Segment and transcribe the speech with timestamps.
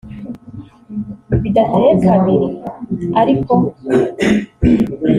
[1.41, 2.47] Bidateye kabiri
[3.21, 3.53] ariko